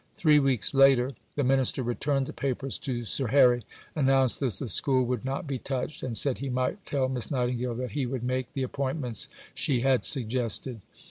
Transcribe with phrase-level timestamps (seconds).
[0.15, 3.63] Three weeks later, the minister returned the papers to Sir Harry,
[3.95, 7.75] announced that the School would not be touched, and said he might tell Miss Nightingale
[7.75, 10.81] that he would make the appointments she had suggested.